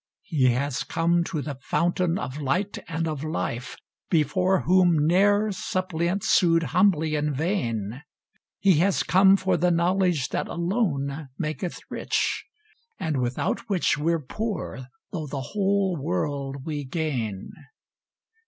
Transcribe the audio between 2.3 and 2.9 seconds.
light